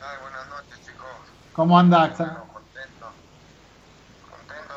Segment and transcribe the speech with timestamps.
[0.00, 1.08] Ay, buenas noches, chicos.
[1.52, 2.16] ¿Cómo andás?
[2.18, 3.12] Bueno, contento.
[4.30, 4.74] Contento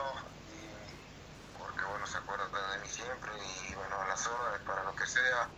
[0.47, 3.31] y porque bueno, se acuerdan de mí siempre
[3.69, 5.49] y bueno, a las órdenes para lo que sea.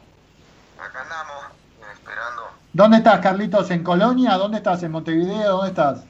[0.78, 1.46] Acá andamos
[1.94, 2.52] esperando.
[2.74, 3.70] ¿Dónde estás, Carlitos?
[3.72, 4.36] ¿En Colonia?
[4.38, 4.82] ¿Dónde estás?
[4.84, 5.52] ¿En Montevideo?
[5.58, 6.06] ¿Dónde estás?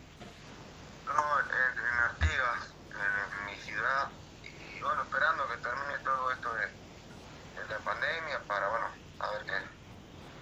[1.05, 4.07] No, en, en Artigas, en, en mi ciudad.
[4.43, 8.87] Y bueno, esperando que termine todo esto de, de la pandemia para bueno,
[9.19, 9.53] a ver qué,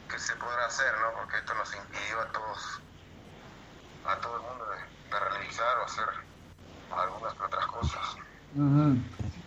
[0.10, 1.14] qué se podrá hacer, ¿no?
[1.20, 2.82] Porque esto nos impidió a todos,
[4.06, 6.06] a todo el mundo de, realizar o hacer
[6.92, 8.16] algunas otras cosas.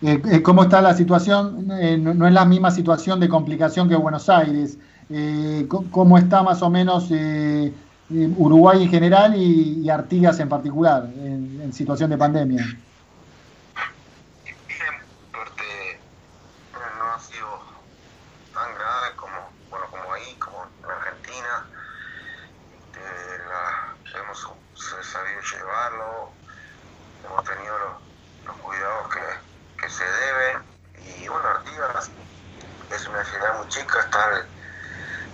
[0.01, 1.69] Eh, eh, ¿Cómo está la situación?
[1.71, 4.77] Eh, no, es la misma situación de complicación que Buenos Aires.
[5.91, 7.09] ¿Cómo está más o menos
[8.09, 12.65] Uruguay en general y, y Artigas en particular en, en situación de pandemia?
[14.45, 14.93] Bien,
[15.31, 15.63] suerte
[16.71, 17.47] bueno, no ha sido
[18.53, 19.35] tan grave como,
[19.69, 21.65] bueno, como ahí, como en Argentina.
[22.77, 22.99] Este,
[23.49, 24.37] la- hemos
[24.75, 26.29] s- sabido llevarlo,
[27.25, 27.93] hemos tenido los,
[28.47, 30.57] los cuidados que, que se deben.
[31.23, 32.11] Y bueno, Artigas
[32.93, 34.45] es una ciudad muy chica, está al,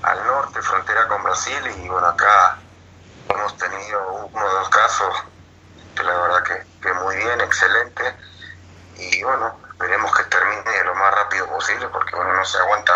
[0.04, 2.58] al norte, frontera con Y bueno, acá
[3.30, 5.16] hemos tenido uno o dos casos
[5.96, 8.04] que la verdad que, que muy bien, excelente
[8.98, 12.94] y bueno, esperemos que termine lo más rápido posible porque bueno, no se aguanta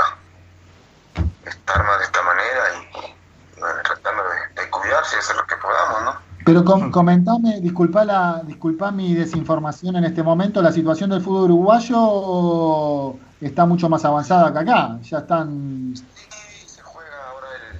[1.45, 5.55] estar más de esta manera y, bueno, tratando de, de cuidarse y hacer lo que
[5.57, 6.33] podamos, ¿no?
[6.45, 11.51] Pero com- comentame, disculpa, la, disculpa mi desinformación en este momento, la situación del fútbol
[11.51, 14.97] uruguayo está mucho más avanzada que acá.
[15.03, 15.93] Ya están...
[15.95, 17.79] Sí, se juega ahora el,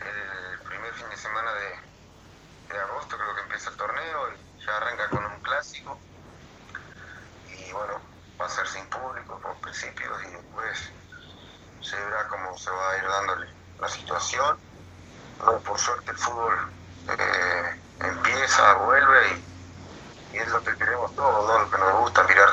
[0.00, 4.76] el primer fin de semana de, de agosto, creo que empieza el torneo y ya
[4.76, 5.98] arranca con un clásico
[7.48, 7.94] y bueno,
[8.38, 10.90] va a ser sin público por principio y después
[11.80, 13.46] se verá cómo se va a ir dándole
[13.80, 14.58] la situación.
[15.42, 16.54] Bueno, por suerte el fútbol
[17.08, 19.28] eh, empieza, vuelve
[20.32, 21.58] y, y es lo que queremos todos, ¿no?
[21.60, 22.48] lo que nos gusta, mirar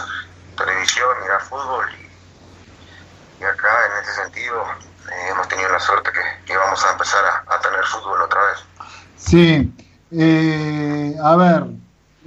[0.57, 4.63] televisión, mirar fútbol y, y acá en ese sentido
[5.09, 8.39] eh, hemos tenido la suerte que, que vamos a empezar a, a tener fútbol otra
[8.41, 8.59] vez.
[9.15, 9.73] Sí,
[10.11, 11.65] eh, a ver,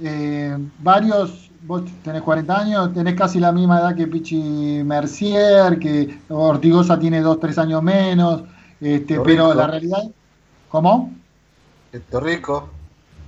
[0.01, 6.21] eh, varios, vos tenés 40 años, tenés casi la misma edad que Pichi Mercier, que
[6.29, 8.43] Ortigosa tiene 2, 3 años menos,
[8.79, 9.23] este, Torrico.
[9.23, 10.03] pero la realidad,
[10.69, 11.13] ¿cómo?
[11.91, 12.69] Esto rico.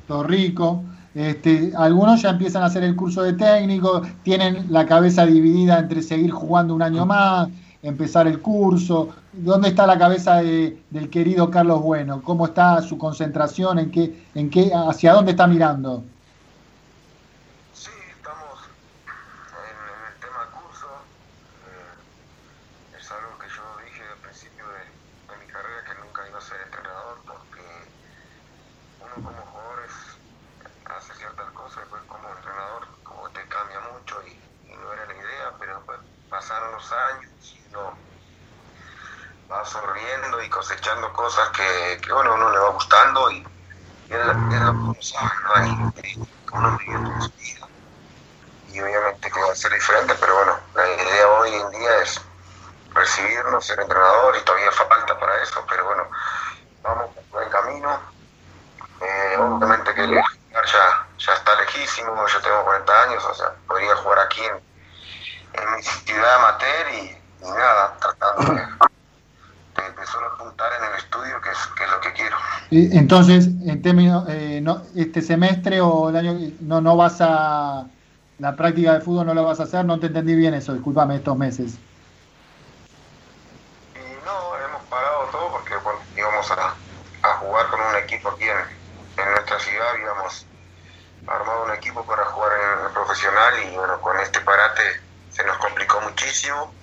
[0.08, 0.84] Torrico.
[1.14, 6.02] Este, algunos ya empiezan a hacer el curso de técnico, tienen la cabeza dividida entre
[6.04, 7.50] seguir jugando un año más,
[7.82, 9.16] empezar el curso.
[9.32, 12.22] ¿Dónde está la cabeza de- del querido Carlos Bueno?
[12.24, 13.80] ¿Cómo está su concentración?
[13.80, 16.10] ¿En qué, en qué, hacia dónde está mirando?
[17.72, 18.60] Sí, estamos
[19.52, 20.88] en, en el tema curso.
[21.66, 21.96] eh,
[23.00, 24.80] es algo que yo dije al principio de,
[25.34, 27.62] de mi carrera que nunca iba a ser entrenador porque
[29.00, 30.22] uno como jugador es-
[30.86, 34.32] hace ciertas cosas, después como entrenador como te cambia mucho y,
[34.70, 36.00] y no era la idea, pero después
[36.30, 38.06] pasaron los años y uno
[39.52, 43.38] va absorbiendo y cosechando cosas que, que bueno, uno le va gustando y,
[44.08, 45.94] y es, lo- que uno sabe, ¿no?
[46.54, 47.70] Uno vive su vida
[48.68, 52.22] y obviamente que va a ser diferente, pero bueno, la idea hoy en día es
[52.94, 56.10] recibirnos, ser entrenador y todavía falta para eso, pero bueno,
[56.84, 58.02] vamos por el camino.
[59.02, 63.54] Eh, obviamente que el lugar ya, ya está lejísimo, yo tengo 40 años, o sea,
[63.68, 64.62] podría jugar aquí en,
[65.54, 68.68] en mi ciudad amateur y, y nada, tratando de,
[69.76, 72.38] de, de solo apuntar en el estudio, que es, que es lo que quiero.
[72.72, 77.88] Entonces, en términos, eh, no, este semestre o el año no, no vas a
[78.40, 81.18] la práctica de fútbol no la vas a hacer, no te entendí bien eso, discúlpame
[81.18, 81.74] estos meses.
[83.96, 86.74] Y no, hemos pagado todo porque bueno, íbamos a,
[87.24, 90.46] a jugar con un equipo aquí en, en nuestra ciudad, habíamos
[91.28, 94.84] armado un equipo para jugar en el profesional y bueno, con este parate
[95.32, 96.74] se nos complicó muchísimo.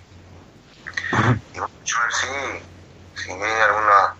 [1.54, 2.62] Y bueno, yo sí,
[3.16, 4.14] si viene alguna,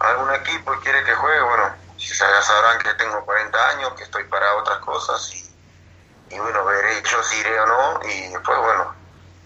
[0.00, 4.54] algún equipo quiere que juegue, bueno, ya sabrán que tengo 40 años, que estoy para
[4.56, 8.92] otras cosas y, y bueno, veré yo si iré o no y después, bueno,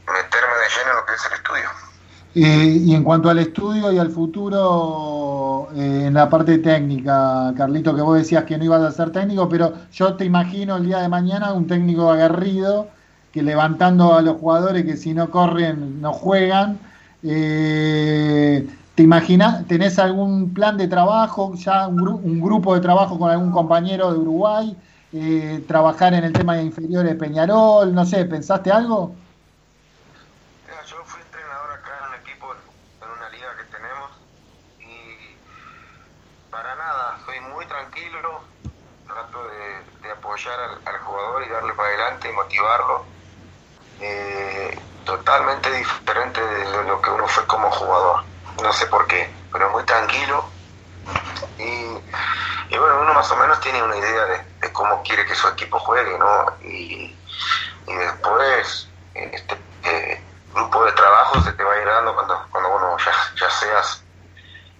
[0.06, 1.70] meterme de lleno en lo que es el estudio.
[2.34, 8.00] Y en cuanto al estudio y al futuro, eh, en la parte técnica, Carlito, que
[8.00, 11.08] vos decías que no ibas a ser técnico, pero yo te imagino el día de
[11.08, 12.88] mañana un técnico aguerrido
[13.32, 16.78] que levantando a los jugadores que si no corren no juegan.
[17.24, 23.30] Eh, ¿Te imaginas, tenés algún plan de trabajo, ya un, un grupo de trabajo con
[23.30, 24.76] algún compañero de Uruguay?
[25.14, 27.94] Eh, ¿Trabajar en el tema de inferiores Peñarol?
[27.94, 29.14] No sé, ¿pensaste algo?
[30.86, 32.54] Yo fui entrenador acá en un equipo,
[33.02, 34.10] en una liga que tenemos,
[34.80, 35.36] y
[36.50, 38.40] para nada, soy muy tranquilo,
[39.06, 39.38] trato
[40.02, 43.04] de, apoyar al, jugador y darle para adelante y motivarlo.
[44.00, 48.24] Eh, totalmente diferente de lo que uno fue como jugador.
[48.62, 50.44] No sé por qué, pero muy tranquilo.
[51.58, 54.24] Y, bueno, uno más o menos tiene una idea
[54.60, 56.46] de, cómo quiere que su equipo juegue, ¿no?
[56.62, 57.16] Y,
[57.86, 60.22] después, este eh,
[60.54, 64.02] grupo de trabajo se te va a ir dando cuando, cuando bueno, ya, seas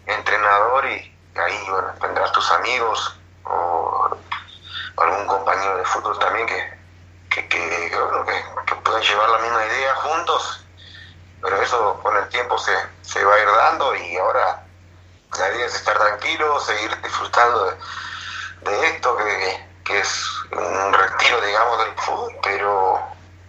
[0.07, 4.17] entrenador y ahí bueno, tendrás tus amigos o
[4.97, 6.82] algún compañero de fútbol también que,
[7.35, 7.91] que, que,
[8.67, 10.65] que, puedan llevar la misma idea juntos,
[11.41, 14.65] pero eso con el tiempo se, se va a ir dando y ahora
[15.39, 17.77] la idea es estar tranquilo, seguir disfrutando
[18.63, 23.01] de, esto, que, que, es un retiro, digamos, del fútbol, pero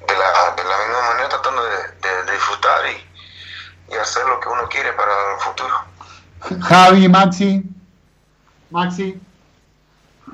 [0.07, 4.68] de la, de la misma manera tratando de, disfrutar y, y hacer lo que uno
[4.69, 5.83] quiere para el futuro.
[6.62, 7.63] Javi, Maxi.
[8.69, 9.21] Maxi.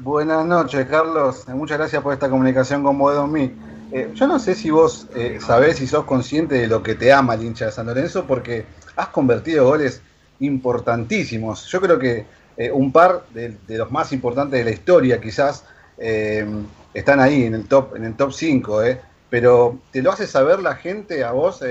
[0.01, 1.46] Buenas noches, Carlos.
[1.50, 3.51] Muchas gracias por esta comunicación con vos, mí.
[3.92, 7.12] Eh, yo no sé si vos eh, sabés si sos consciente de lo que te
[7.12, 8.63] ama el hincha de San Lorenzo, porque
[8.96, 10.01] has convertido goles
[10.40, 11.66] importantísimos.
[11.66, 12.25] Yo creo que
[12.56, 15.66] eh, un par de, los más importantes de la historia, quizás,
[15.98, 18.81] están ahí en el top, en el top 5,
[19.30, 21.62] pero te lo hace saber la gente a vos.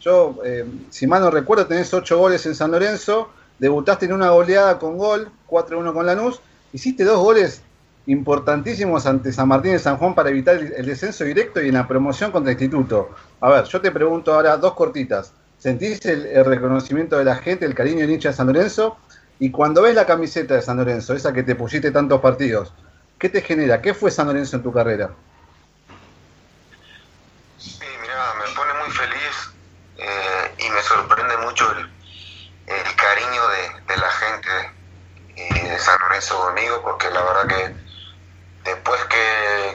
[0.00, 0.36] yo,
[0.90, 3.30] si mal no recuerdo, tenés 8 goles en San Lorenzo,
[3.60, 6.40] debutaste en una goleada con gol, 4-1 con Lanús,
[6.72, 7.62] hiciste dos goles
[8.08, 11.86] importantísimos ante San Martín y San Juan para evitar el, descenso directo y en la
[11.86, 13.14] promoción contra Instituto.
[13.40, 15.32] A ver, yo te pregunto ahora dos cortitas.
[15.58, 18.96] ¿Sentís el, reconocimiento de la gente, el cariño del hincha de San Lorenzo?
[19.38, 22.72] Y cuando ves la camiseta de San Lorenzo, esa que te pusiste tantos partidos,
[23.18, 23.82] ¿qué te genera?
[23.82, 25.10] ¿Qué fue San Lorenzo en tu carrera?
[27.58, 29.52] Sí, mira, me pone muy feliz
[29.98, 31.86] eh, y me sorprende mucho el,
[32.96, 33.42] cariño
[33.86, 34.50] de, la gente
[35.36, 37.87] eh, de San Lorenzo conmigo, porque la verdad que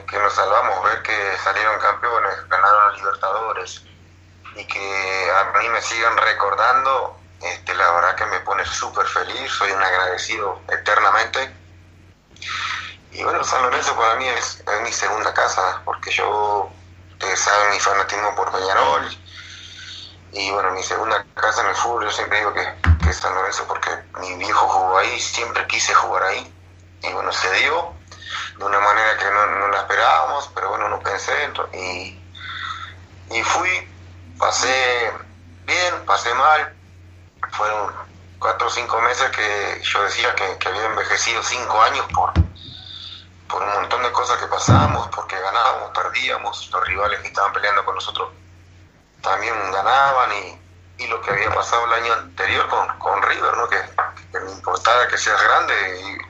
[0.06, 3.84] que, nos salvamos, ver que salieron campeones, ganaron a Libertadores
[4.56, 9.52] y que a mí me sigan recordando, este, la verdad que me pone súper feliz,
[9.52, 11.54] soy un agradecido eternamente.
[13.12, 16.70] Y bueno, San Lorenzo para mí es, es mi segunda casa, porque yo,
[17.12, 19.10] ustedes saben mi fanatismo por Peñarol
[20.34, 22.68] y bueno, mi segunda casa en el fútbol, yo siempre digo que,
[23.04, 26.52] que es San Lorenzo porque mi viejo jugó ahí, siempre quise jugar ahí.
[27.04, 27.94] Y bueno, se dio
[28.58, 31.34] de una manera que no, no la esperábamos, pero bueno, no pensé.
[31.74, 32.22] Y,
[33.32, 33.88] y fui,
[34.38, 35.12] pasé
[35.66, 36.74] bien, pasé mal.
[37.52, 37.94] Fueron
[38.40, 42.34] cuatro o cinco meses que yo decía que, que había envejecido cinco años por,
[43.48, 47.86] por un montón de cosas que pasábamos, porque ganábamos, perdíamos, los rivales que estaban peleando
[47.86, 48.30] con nosotros
[49.24, 50.60] también ganaban y,
[51.08, 53.68] lo que había pasado el año anterior con, con River, ¿no?
[53.68, 53.78] que,
[54.32, 56.23] que me importaba que seas grande y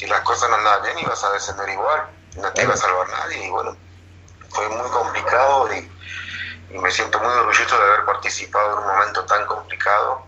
[0.00, 3.06] si las cosas no andaban bien ibas a descender igual, no te iba a salvar
[3.10, 3.76] nadie y bueno,
[4.48, 5.90] fue muy complicado y,
[6.78, 10.24] me siento muy orgulloso de haber participado en un momento tan complicado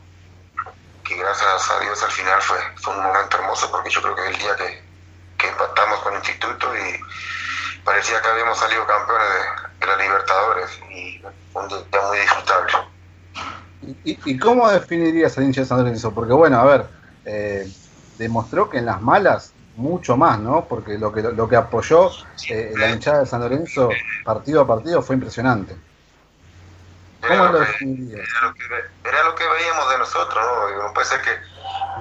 [1.05, 4.27] que gracias a Dios al final fue, fue un momento hermoso porque yo creo que
[4.27, 4.83] el día que,
[5.39, 7.01] que empatamos con el instituto y
[7.85, 9.29] parecía que habíamos salido campeones
[9.81, 11.23] de, la Libertadores y
[11.55, 12.73] un día muy disfrutable.
[14.05, 16.13] ¿Y, y cómo definirías al hincha de San Lorenzo?
[16.13, 16.87] Porque bueno, a ver,
[17.25, 17.73] eh,
[18.19, 20.67] demostró que en las malas mucho más, ¿no?
[20.67, 22.11] Porque lo que lo que apoyó
[22.49, 23.91] eh, la hinchada de San Lorenzo
[24.25, 25.77] partido a partido fue impresionante.
[27.27, 28.29] ¿Cómo lo, definirías?
[29.05, 30.83] Era lo, que, veíamos de nosotros, ¿no?
[30.83, 31.31] No puede ser que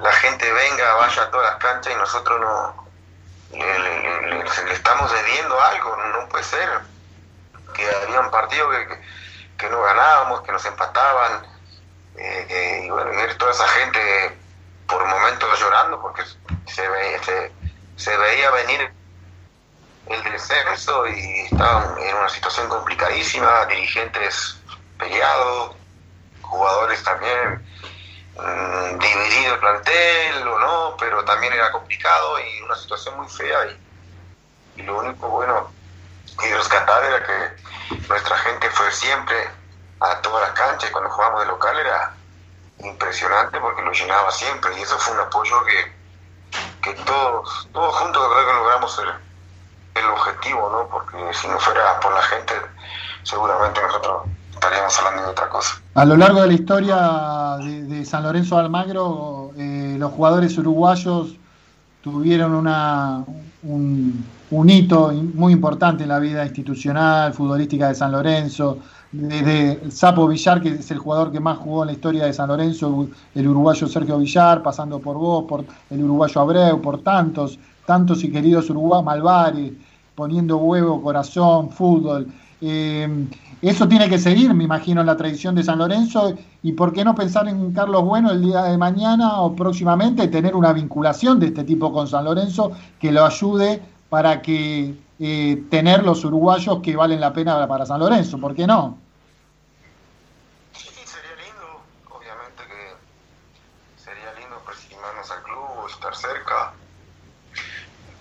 [0.02, 2.88] la gente venga, vaya a todas las canchas y nosotros no,
[3.52, 6.68] le, estamos debiendo algo, no puede ser
[7.72, 8.74] que habían partidos
[9.56, 11.46] que, no ganábamos, que nos empataban,
[12.16, 14.36] eh, y bueno, ver toda esa gente
[14.88, 16.22] por momentos llorando porque
[16.74, 17.20] se veía,
[17.96, 18.92] se, veía venir
[20.06, 24.58] el descenso y estaban en una situación complicadísima, dirigentes
[24.98, 25.76] peleados,
[26.42, 27.62] jugadores también
[28.34, 33.58] Mm, dividido el plantel o no, pero también era complicado y una situación muy fea.
[34.76, 35.70] Y, lo único bueno
[36.42, 39.36] y rescatar era que nuestra gente fue siempre
[40.00, 42.14] a todas las canchas y cuando jugamos de local era
[42.78, 45.92] impresionante porque lo llenaba siempre y eso fue un apoyo que,
[46.82, 50.88] que todos, todos juntos creo que logramos el, objetivo, ¿no?
[50.88, 52.54] porque si no fuera por la gente
[53.22, 54.22] seguramente nosotros
[54.52, 55.80] estaríamos hablando de otra cosa.
[55.94, 61.36] A lo largo de la historia de, San Lorenzo Almagro, eh, los jugadores uruguayos
[62.02, 63.24] tuvieron una,
[63.64, 64.24] un,
[64.68, 68.78] hito muy importante en la vida institucional, futbolística de San Lorenzo,
[69.12, 72.48] desde Sapo Villar, que es el jugador que más jugó en la historia de San
[72.48, 78.24] Lorenzo, el uruguayo Sergio Villar, pasando por vos, por el uruguayo Abreu, por tantos, tantos
[78.24, 79.78] y queridos uruguayos, Malvari,
[80.14, 82.26] poniendo huevo, corazón, fútbol.
[82.60, 83.26] Eh,
[83.62, 86.34] eso tiene que seguir, me imagino, en la tradición de San Lorenzo.
[86.62, 90.54] ¿Y por qué no pensar en Carlos Bueno el día de mañana o próximamente, tener
[90.54, 96.04] una vinculación de este tipo con San Lorenzo que lo ayude para que eh, tener
[96.04, 98.38] los uruguayos que valen la pena para San Lorenzo?
[98.38, 98.98] ¿Por qué no?
[106.02, 106.72] estar cerca.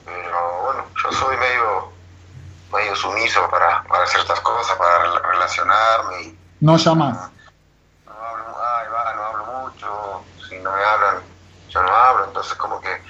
[0.05, 1.90] Pero bueno, yo soy medio,
[2.71, 6.21] medio sumiso para, para ciertas cosas, para relacionarme.
[6.23, 7.29] Y, no llamas.
[8.05, 10.23] No, hablo, ay, va, no hablo mucho.
[10.47, 11.23] Si no me hablan,
[11.69, 12.25] yo no hablo.
[12.25, 13.01] Entonces como que,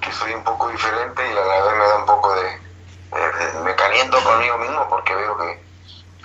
[0.00, 3.62] que soy un poco diferente y a la vez me da un poco de...
[3.64, 5.70] me caliento conmigo mismo porque veo que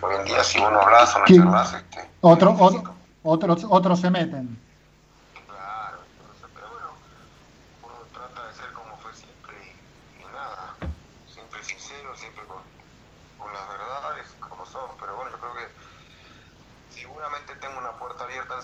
[0.01, 4.09] hoy en día si uno habla o no más, este, otro, otro, otros, otros se
[4.09, 4.59] meten.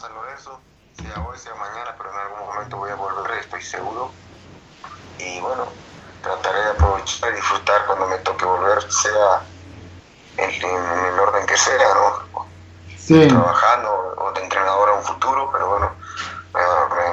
[0.01, 0.59] San Lorenzo,
[0.93, 4.09] sea hoy, sea mañana, pero en algún momento voy a volver, estoy seguro.
[5.19, 5.65] Y bueno,
[6.23, 9.43] trataré de aprovechar y disfrutar cuando me toque volver, sea
[10.37, 12.45] en, el orden que sea, ¿no?
[12.97, 13.27] Sí.
[13.27, 15.91] Trabajando o de entrenador a un futuro, pero bueno,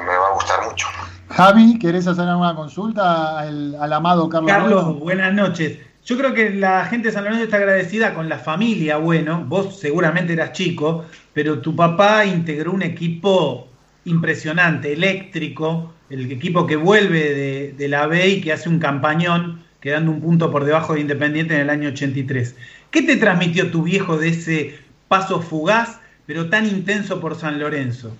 [0.03, 0.87] me, va a gustar mucho.
[1.29, 4.51] Javi, ¿querés hacer alguna consulta al, al amado Carlos?
[4.51, 5.77] Carlos, buenas noches.
[6.05, 9.79] Yo creo que la gente de San Lorenzo está agradecida con la familia, bueno, vos
[9.79, 13.69] seguramente eras chico, pero tu papá integró un equipo
[14.05, 20.11] impresionante, eléctrico, el equipo que vuelve de, la B y que hace un campañón, quedando
[20.11, 22.55] un punto por debajo de Independiente en el año 83.
[22.91, 28.15] ¿Qué te transmitió tu viejo de ese paso fugaz, pero tan intenso por San Lorenzo?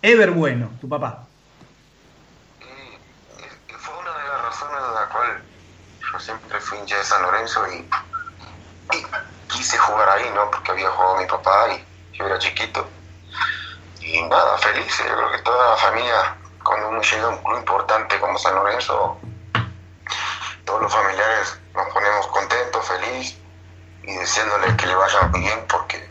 [0.00, 1.26] Ever Bueno, tu papá.
[3.78, 5.42] fue una de las razones de la cual
[6.12, 7.88] yo siempre fui hincha de San Lorenzo y,
[9.48, 10.50] quise jugar ahí, ¿no?
[10.50, 11.84] Porque había jugado mi papá y
[12.16, 12.86] yo era chiquito.
[14.00, 14.98] Y nada, feliz.
[14.98, 18.54] Yo creo que toda la familia, cuando uno llega a un club importante como San
[18.54, 19.18] Lorenzo,
[20.64, 23.38] todos los familiares nos ponemos contentos, feliz
[24.02, 26.10] y deseándole que le vaya bien porque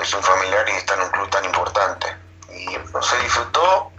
[0.00, 2.16] es un familiar y está en un club tan importante.
[2.50, 2.66] Y
[3.02, 3.92] se disfrutó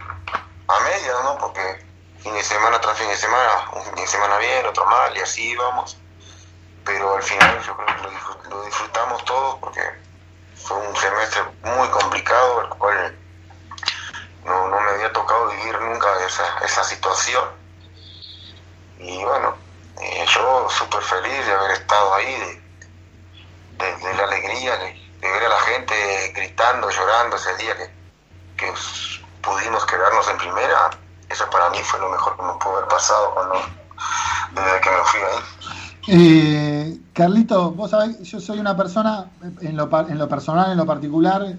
[0.68, 1.38] a media, ¿no?
[1.38, 1.87] Porque
[2.22, 5.20] fin de semana tras fin de semana, un fin de semana bien, otro mal, y
[5.20, 5.96] así íbamos.
[6.84, 9.82] Pero al final yo creo que lo, disfrutamos todos porque
[10.56, 13.18] fue un semestre muy complicado, el cual
[14.44, 17.44] no, no me había tocado vivir nunca esa, esa situación.
[18.98, 19.56] Y bueno,
[20.00, 22.62] eh, yo súper feliz de haber estado ahí,
[23.72, 27.90] de, de, la alegría, de, ver a la gente gritando, llorando ese día que,
[28.56, 28.72] que
[29.42, 30.90] pudimos quedarnos en primera
[31.30, 33.54] eso para mí fue lo mejor que me pudo haber pasado cuando,
[34.54, 35.58] desde que me fui ahí.
[36.10, 39.26] Eh, Carlito, vos sabés, yo soy una persona,
[39.60, 41.58] en lo, en lo personal, en lo particular,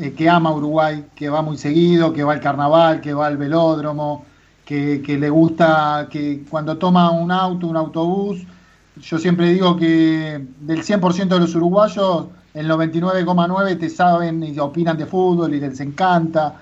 [0.00, 3.38] eh, que ama Uruguay, que va muy seguido, que va al carnaval, que va al
[3.38, 4.26] velódromo,
[4.64, 8.42] que, que le gusta, que cuando toma un auto, un autobús,
[9.00, 14.96] yo siempre digo que del 100% de los uruguayos, el 99,9 te saben y opinan
[14.96, 16.54] de fútbol y les encanta.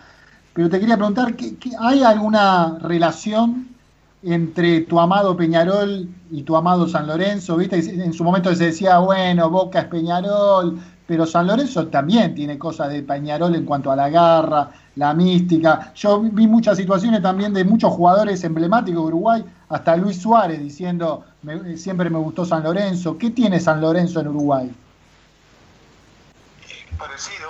[0.54, 1.35] Pero te quería preguntar,
[1.80, 3.68] ¿hay alguna relación
[4.23, 7.56] entre tu amado Peñarol y tu amado San Lorenzo?
[7.56, 7.78] ¿Viste?
[7.78, 12.90] En su momento se decía, bueno, Boca es Peñarol, pero San Lorenzo también tiene cosas
[12.90, 15.92] de Peñarol en cuanto a la garra, la mística.
[15.94, 21.25] Yo vi muchas situaciones también de muchos jugadores emblemáticos de Uruguay, hasta Luis Suárez diciendo,
[21.76, 23.16] siempre me gustó San Lorenzo.
[23.16, 24.71] ¿Qué tiene San Lorenzo en Uruguay?
[26.99, 27.49] Parecido,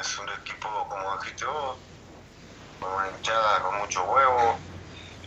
[0.00, 1.46] es un equipo como dijiste
[2.86, 4.58] una hinchada con mucho huevo,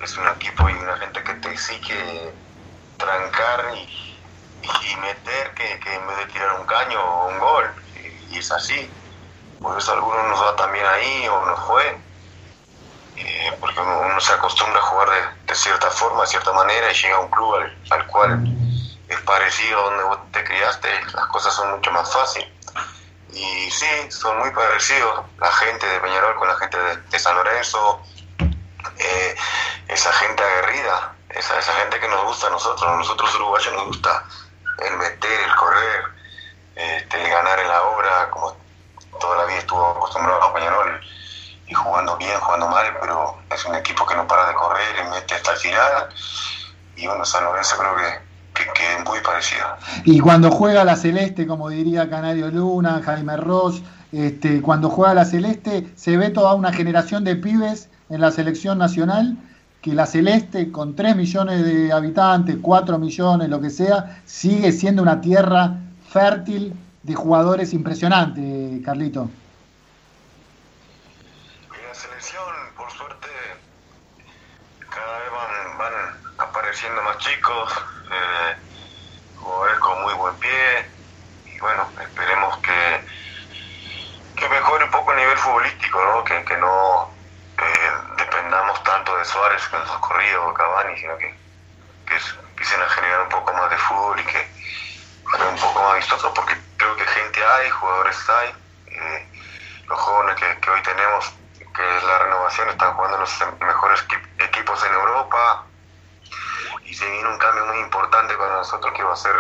[0.02, 2.34] es un equipo y una gente que te exige
[2.98, 4.12] trancar y,
[4.98, 7.66] meter que, en vez de tirar un caño o un gol,
[8.32, 8.90] y, es así.
[9.62, 11.98] Por eso algunos nos va también ahí o nos fue,
[13.18, 17.18] eh, porque uno, se acostumbra a jugar de, cierta forma, de cierta manera, y llega
[17.18, 17.56] a un club
[17.92, 18.44] al, cual
[19.08, 22.55] es parecido a donde vos te criaste, las cosas son mucho más fáciles.
[23.32, 28.02] Y sí, son muy parecidos la gente de Peñarol con la gente de, San Lorenzo,
[28.98, 29.36] eh,
[29.88, 33.88] esa gente aguerrida, esa, esa gente que nos gusta a nosotros, a nosotros uruguayos nos
[33.88, 34.24] gusta
[34.80, 36.04] el meter, el correr,
[36.76, 38.56] este, el ganar en la obra, como
[39.20, 41.02] toda la vida estuvo acostumbrado a Peñarol
[41.68, 45.36] y jugando bien, jugando mal, pero es un equipo que no para de correr mete
[45.36, 46.10] hasta el final.
[46.96, 48.25] y bueno, San Lorenzo creo que,
[48.74, 49.78] que, es muy parecida.
[50.04, 53.82] Y cuando juega la Celeste, como diría Canario Luna, Jaime Ross,
[54.12, 58.78] este, cuando juega la Celeste, se ve toda una generación de pibes en la selección
[58.78, 59.38] nacional
[59.82, 65.04] que la Celeste, con 3 millones de habitantes, 4 millones, lo que sea, sigue siendo
[65.04, 65.76] una tierra
[66.10, 69.30] fértil de jugadores impresionantes, Carlito.
[71.88, 72.44] la selección,
[72.76, 73.28] por suerte,
[74.90, 75.30] cada vez
[75.78, 77.72] van, apareciendo más chicos,
[78.12, 78.56] eh,
[79.38, 80.90] jugadores con muy buen pie,
[81.46, 83.06] y bueno, esperemos que,
[84.36, 86.24] que mejore un poco el nivel futbolístico, ¿no?
[86.24, 87.16] que, que no
[88.18, 91.34] dependamos tanto de Suárez que nos ha corrido, Cavani, sino que,
[92.06, 92.16] que
[92.50, 94.48] empiecen a generar un poco más de fútbol y que
[95.36, 98.56] sea un poco más vistoso, porque creo que gente hay, jugadores hay,
[98.88, 99.28] eh,
[99.88, 104.06] los jóvenes que, hoy tenemos, que es la renovación, están jugando los mejores
[104.40, 105.65] equipos en Europa
[106.96, 109.36] se viene un cambio muy importante para nosotros que va a ser,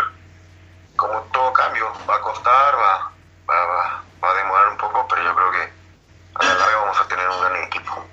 [0.95, 3.11] como todo cambio, va a costar, va,
[3.49, 5.73] va, va a demorar un poco, pero yo creo que
[6.35, 8.05] a la larga vamos a tener un gran equipo.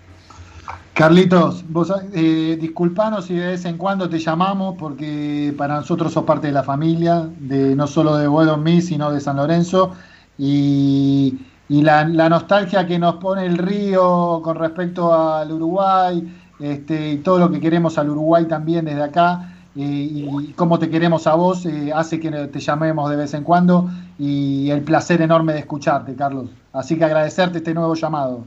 [0.95, 6.25] Carlitos, vos eh, disculpanos si de vez en cuando te llamamos porque para nosotros sos
[6.25, 9.95] parte de la familia, de no solo de Mí, sino de San Lorenzo.
[10.39, 17.39] Y, la, nostalgia que nos pone el río con respecto al Uruguay, este, y todo
[17.39, 21.67] lo que queremos al Uruguay también desde acá, eh, y cómo te queremos a vos,
[21.67, 23.89] eh, hace que te llamemos de vez en cuando.
[24.19, 26.51] Y el placer enorme de escucharte, Carlos.
[26.73, 28.45] Así que agradecerte este nuevo llamado.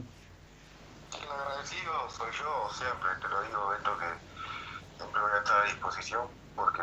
[6.54, 6.82] porque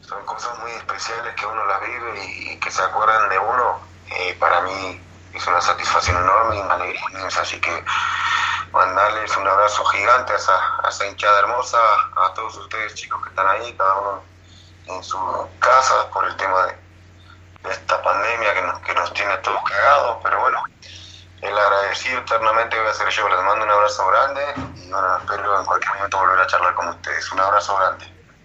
[0.00, 3.80] son cosas muy especiales que uno las vive y, que se acuerdan de uno.
[4.10, 5.00] Eh, para mí
[5.32, 7.84] es una satisfacción enorme y una alegría así que
[8.74, 11.78] mandarles un abrazo gigante a esa, hinchada hermosa,
[12.16, 14.22] a todos ustedes chicos que están ahí, cada uno
[14.86, 15.16] en su
[15.60, 16.84] casa por el tema de,
[17.70, 20.62] esta pandemia que nos, que nos tiene todos cagados, pero bueno,
[21.40, 23.28] el agradecido eternamente voy a ser yo.
[23.28, 24.42] Les mando un abrazo grande
[24.76, 27.32] y bueno, espero en cualquier momento volver a charlar con ustedes.
[27.32, 28.23] Un abrazo grande.